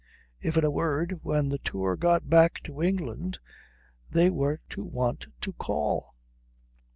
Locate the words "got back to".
1.95-2.81